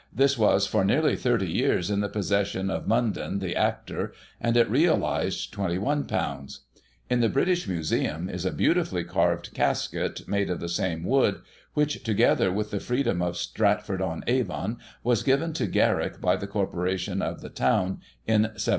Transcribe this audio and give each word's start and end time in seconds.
This 0.11 0.35
was 0.35 0.65
for 0.65 0.83
nearly 0.83 1.15
30 1.15 1.45
years 1.47 1.91
in 1.91 1.99
the 1.99 2.09
possession 2.09 2.71
of 2.71 2.87
Munden, 2.87 3.37
the 3.37 3.55
actor, 3.55 4.13
and 4.39 4.57
it 4.57 4.67
realised 4.67 5.53
£21. 5.53 6.59
In 7.11 7.19
the 7.19 7.29
British 7.29 7.67
Museum 7.67 8.27
is 8.27 8.43
a 8.43 8.49
beautifully 8.51 9.03
carved 9.03 9.53
casket, 9.53 10.27
made 10.27 10.49
of 10.49 10.59
the 10.59 10.69
same 10.69 11.03
wood, 11.03 11.41
which, 11.75 12.01
together 12.01 12.51
with 12.51 12.71
the 12.71 12.79
freedom 12.79 13.21
of 13.21 13.37
Stratford 13.37 14.01
on 14.01 14.23
Avon, 14.25 14.79
was 15.03 15.21
given 15.21 15.53
to 15.53 15.67
Garrick 15.67 16.19
by 16.19 16.35
the 16.35 16.47
Corporation 16.47 17.21
of 17.21 17.41
the 17.41 17.49
town 17.49 17.99
in 18.25 18.45
1769. 18.45 18.67